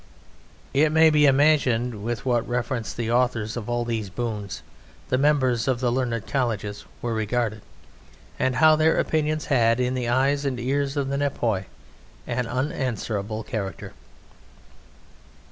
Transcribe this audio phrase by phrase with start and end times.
[0.73, 4.63] It may be imagined with what reverence the authors of all these boons,
[5.09, 7.61] the members of the learned colleges, were regarded;
[8.39, 11.65] and how their opinions had in the eyes and ears of the Nepioi
[12.25, 13.93] an unanswerable character.